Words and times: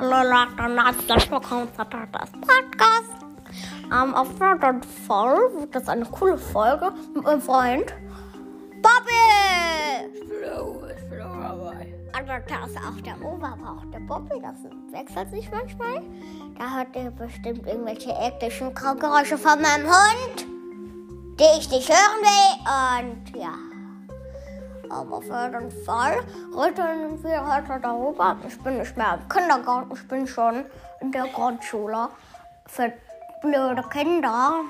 Hallo 0.00 0.30
Leute 0.30 0.62
und 0.64 0.82
herzlich 0.82 1.30
willkommen 1.30 1.68
zu 1.76 1.84
das 1.84 2.30
Podcast. 2.32 3.12
Ähm, 3.92 4.14
auf 4.14 4.30
jeden 4.30 4.82
Fall 4.82 5.36
wird 5.58 5.74
das 5.74 5.88
eine 5.90 6.06
coole 6.06 6.38
Folge 6.38 6.90
mit 7.14 7.22
meinem 7.22 7.42
Freund 7.42 7.94
Bobby. 8.80 10.10
Also 12.14 12.32
da 12.48 12.64
ist 12.64 12.78
auch 12.78 13.00
der 13.02 13.22
Oberbauch, 13.22 13.84
der 13.92 14.00
Bobby, 14.00 14.40
das 14.40 14.64
wechselt 14.90 15.30
sich 15.32 15.50
manchmal. 15.50 16.02
Da 16.58 16.78
hört 16.78 16.96
ihr 16.96 17.10
bestimmt 17.10 17.66
irgendwelche 17.66 18.12
ektischen 18.12 18.74
Geräusche 18.74 19.36
von 19.36 19.60
meinem 19.60 19.86
Hund, 19.86 20.46
die 21.38 21.58
ich 21.58 21.70
nicht 21.70 21.90
hören 21.90 22.22
will. 22.22 23.04
Und 23.04 23.38
ja. 23.38 23.69
Aber 24.90 25.18
auf 25.18 25.24
jeden 25.24 25.70
Fall 25.84 26.18
reden 26.56 27.22
wir 27.22 27.46
heute 27.46 27.80
darüber. 27.80 28.36
Ich 28.46 28.60
bin 28.60 28.78
nicht 28.78 28.96
mehr 28.96 29.18
im 29.20 29.28
Kindergarten, 29.28 29.92
ich 29.94 30.08
bin 30.08 30.26
schon 30.26 30.64
in 31.00 31.12
der 31.12 31.26
Grundschule 31.28 32.08
für 32.66 32.92
blöde 33.40 33.82
Kinder. 33.90 34.60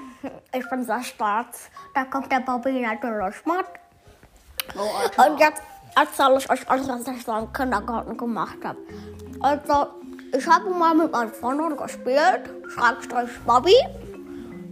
Ich 0.55 0.69
bin 0.69 0.85
sehr 0.85 1.03
stolz. 1.03 1.71
Da 1.95 2.05
kommt 2.05 2.31
der 2.31 2.41
Bobby 2.41 2.81
natürlich 2.81 3.45
mit. 3.47 3.67
Und 5.17 5.41
jetzt 5.41 5.63
erzähle 5.97 6.39
ich 6.39 6.51
euch 6.51 6.71
alles, 6.71 6.89
was 6.89 7.09
ich 7.09 7.25
so 7.25 7.37
im 7.37 7.53
Kindergarten 7.53 8.17
gemacht 8.17 8.59
habe. 8.63 8.79
Also, 9.41 9.89
ich 10.37 10.47
habe 10.47 10.71
mal 10.71 10.95
mit 10.95 11.11
meinen 11.11 11.33
Freunden 11.33 11.77
gespielt, 11.77 12.51
Schrägstrich 12.69 13.41
Bobby, 13.47 13.75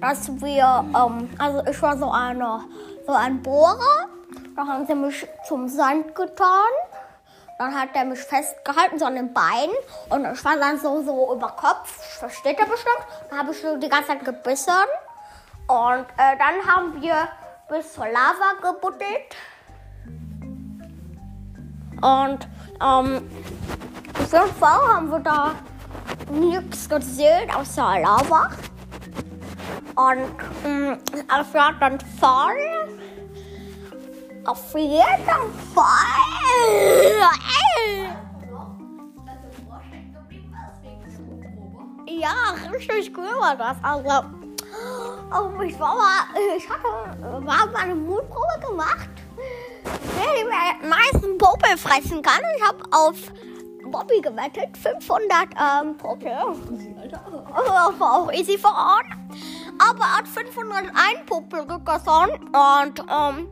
dass 0.01 0.29
wir, 0.41 0.85
ähm, 0.95 1.29
also 1.39 1.65
ich 1.69 1.83
war 1.83 1.97
so, 1.97 2.11
eine, 2.11 2.61
so 3.07 3.13
ein 3.13 3.43
Bohrer, 3.43 4.09
da 4.59 4.67
haben 4.67 4.87
sie 4.87 4.95
mich 4.97 5.25
zum 5.47 5.69
Sand 5.69 6.17
getan. 6.17 6.73
Dann 7.59 7.75
hat 7.75 7.91
er 7.95 8.05
mich 8.05 8.19
festgehalten, 8.19 8.99
so 8.99 9.05
an 9.05 9.15
den 9.15 9.33
Beinen. 9.33 9.75
Und 10.11 10.25
ich 10.33 10.45
war 10.45 10.57
dann 10.57 10.79
so, 10.79 11.01
so 11.03 11.33
über 11.33 11.49
Kopf. 11.49 11.89
Versteht 12.19 12.59
er 12.59 12.67
bestimmt. 12.67 13.07
Dann 13.31 13.39
habe 13.39 13.53
ich 13.53 13.61
so 13.61 13.77
die 13.77 13.89
ganze 13.89 14.09
Zeit 14.09 14.25
gebissen. 14.25 14.73
Und 15.69 16.07
äh, 16.17 16.37
dann 16.39 16.67
haben 16.67 17.01
wir 17.01 17.29
bis 17.69 17.93
zur 17.93 18.07
Lava 18.07 18.55
gebuddelt. 18.61 19.37
Und 22.01 22.49
ähm, 22.83 23.31
auf 24.15 24.33
jeden 24.33 24.55
Fall 24.55 24.95
haben 24.95 25.11
wir 25.11 25.21
da 25.21 25.55
nichts 26.31 26.89
gesehen 26.89 27.49
außer 27.55 28.01
Lava. 28.01 28.51
Und 29.95 30.35
ähm, 30.65 30.99
auf 31.29 31.55
jeden 31.55 32.01
Fall, 32.21 32.89
auf 34.49 34.75
jeden 34.75 35.53
Fall. 35.75 35.85
Ja, 42.07 42.33
richtig 42.73 43.17
cool 43.17 43.29
war 43.39 43.57
das. 43.57 43.77
Also, 43.83 44.27
oh, 45.31 45.63
ich 45.63 45.79
war 45.79 45.95
mal, 45.95 46.25
ich 46.57 46.69
hatte, 46.69 47.41
mal 47.41 47.69
eine 47.77 47.95
Mutprobe 47.95 48.67
gemacht. 48.67 49.11
Wer 50.17 50.81
die 50.83 50.89
meisten 50.89 51.39
Popel 51.39 51.77
fressen 51.77 52.23
kann. 52.23 52.41
Ich 52.57 52.67
habe 52.67 52.79
auf 52.91 53.17
Bobby 53.91 54.21
gewettet, 54.21 54.77
500 54.77 55.49
ähm, 55.55 55.97
Popel. 55.97 56.33
Das 57.11 58.01
war 58.01 58.17
auch 58.17 58.33
easy 58.33 58.59
for 58.59 58.71
on. 58.71 59.31
Aber 59.79 60.01
er 60.01 60.19
hat 60.19 60.29
501 60.29 61.27
Popel 61.27 61.67
gegessen 61.67 62.31
und 62.53 63.05
ähm, 63.11 63.49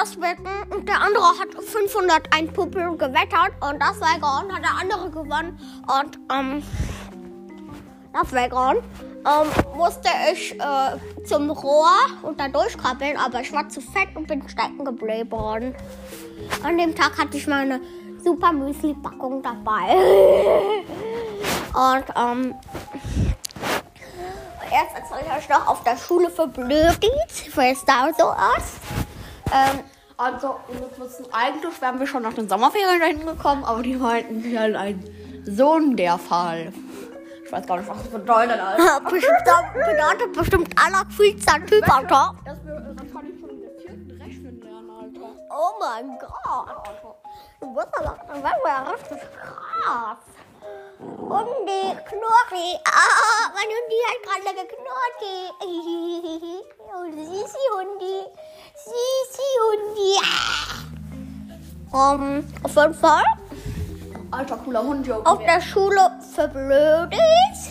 deswegen, 0.00 0.46
und 0.70 0.88
der 0.88 1.00
andere 1.00 1.24
hat 1.24 1.64
501 1.64 2.52
Popel 2.52 2.96
gewettet 2.96 3.52
und 3.60 3.80
deswegen 3.80 4.22
hat 4.22 4.62
der 4.62 4.78
andere 4.80 5.10
gewonnen 5.10 5.58
und 6.00 6.18
ähm, 6.32 6.62
deswegen 8.14 8.82
ähm, 9.26 9.76
musste 9.76 10.08
ich 10.32 10.54
äh, 10.54 11.24
zum 11.24 11.50
Rohr 11.50 11.90
und 12.22 12.38
da 12.38 12.48
durchkrabbeln, 12.48 13.16
aber 13.16 13.40
ich 13.40 13.52
war 13.52 13.68
zu 13.68 13.80
fett 13.80 14.08
und 14.14 14.26
bin 14.26 14.48
stecken 14.48 14.84
geblieben. 14.84 15.74
An 16.62 16.78
dem 16.78 16.94
Tag 16.94 17.18
hatte 17.18 17.36
ich 17.36 17.46
meine 17.46 17.80
super 18.22 18.52
Müsli-Packung 18.52 19.42
dabei. 19.42 19.94
und 21.74 22.04
ähm, 22.16 22.54
jetzt 24.70 24.96
erzähle 24.96 25.26
ich 25.26 25.36
euch 25.36 25.48
noch 25.48 25.66
auf 25.66 25.82
der 25.82 25.96
Schule 25.96 26.30
für 26.30 26.46
Blödis, 26.46 27.56
wie 27.56 27.70
es 27.70 27.84
da 27.84 28.08
so 28.16 28.32
ist. 28.56 28.87
Ähm, 29.52 29.80
Also, 30.16 30.56
müsst 30.68 30.98
wissen, 31.00 31.26
eigentlich 31.32 31.80
wären 31.80 32.00
wir 32.00 32.06
schon 32.06 32.22
nach 32.22 32.34
den 32.34 32.48
Sommerferien 32.48 32.98
dahin 33.00 33.24
gekommen, 33.24 33.64
aber 33.64 33.82
die 33.82 33.94
meinten, 33.96 34.42
wir 34.42 34.60
haben 34.60 34.74
ein 34.76 35.42
Sohn 35.44 35.96
der 35.96 36.18
Fall. 36.18 36.72
Ich 37.44 37.52
weiß 37.52 37.66
gar 37.66 37.76
nicht, 37.78 37.88
was 37.88 37.98
das 37.98 38.08
bedeutet. 38.10 38.60
Alter. 38.60 39.00
bestimmt, 39.10 39.44
bedeutet 39.74 40.32
bestimmt. 40.34 40.68
Dass 40.76 40.90
wir 42.66 42.74
äh, 42.74 42.96
wahrscheinlich 42.98 43.40
schon 43.40 43.50
in 43.50 43.60
der 43.62 43.70
vierten 43.80 44.10
rechnen 44.20 44.60
lernen, 44.60 44.90
Alter. 44.90 45.30
Oh 45.50 45.72
mein 45.80 46.18
Gott. 46.18 46.76
Du 47.60 47.74
bist 47.74 47.88
aber, 47.98 48.18
dann 48.26 48.42
werden 48.42 48.60
wir 48.62 48.70
ja 48.70 48.82
richtig 48.90 49.18
krass. 49.40 50.18
Hundi, 51.00 51.82
Knurri. 52.08 52.68
Ah, 52.84 53.50
mein 53.54 53.68
Hundi 53.74 53.98
hat 54.08 54.20
gerade 54.24 54.52
geknurrt. 54.56 55.20
Um, 61.90 62.44
auf 62.62 62.76
jeden 62.76 62.94
Fall 62.94 63.22
Alter, 64.30 64.56
cooler 64.58 64.82
Hund, 64.82 65.06
Joke. 65.06 65.26
auf 65.26 65.38
der 65.38 65.60
Schule 65.60 66.10
für 66.34 66.48
Blödis. 66.48 67.70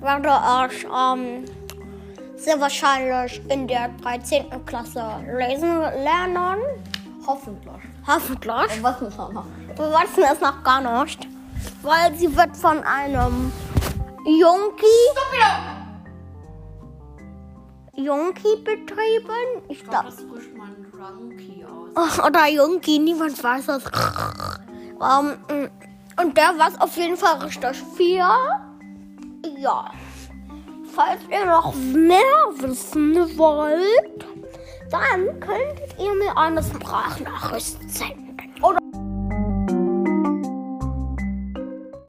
werde 0.00 0.28
ich 0.70 0.84
ähm, 0.84 1.44
sehr 2.36 2.60
wahrscheinlich 2.60 3.40
in 3.48 3.66
der 3.66 3.88
13. 4.02 4.46
Klasse 4.66 5.04
lesen 5.36 5.80
lernen. 6.02 6.58
Hoffentlich. 7.26 7.72
Hoffentlich. 8.06 8.82
Was 8.82 9.00
muss 9.00 9.16
man 9.16 9.32
machen? 9.32 9.68
Wir 9.74 9.84
wissen 9.84 10.24
es 10.30 10.40
noch 10.40 10.62
gar 10.62 11.04
nicht, 11.04 11.26
weil 11.82 12.14
sie 12.16 12.34
wird 12.36 12.56
von 12.56 12.82
einem 12.84 13.50
Junkie, 14.26 15.73
Junkie 17.96 18.56
betrieben. 18.64 19.62
Ich 19.68 19.84
glaube, 19.84 20.06
Das 20.06 20.16
frischt 20.16 20.50
mein 20.56 20.86
Drunkie 20.90 21.64
aus. 21.64 22.18
oder 22.20 22.48
Junkie, 22.48 22.98
niemand 22.98 23.42
weiß 23.42 23.68
es. 23.68 23.84
Ähm, 25.00 25.70
und 26.20 26.36
der 26.36 26.54
war 26.58 26.70
auf 26.80 26.96
jeden 26.96 27.16
Fall 27.16 27.38
richtig 27.42 27.76
viel. 27.96 28.18
Ja. 29.58 29.90
Falls 30.94 31.20
ihr 31.28 31.44
noch 31.46 31.74
mehr 31.74 32.18
wissen 32.58 33.36
wollt, 33.36 34.24
dann 34.90 35.40
könntet 35.40 35.98
ihr 35.98 36.14
mir 36.14 36.36
eine 36.36 36.62
Sprachnachricht 36.62 37.78
senden. 37.90 38.33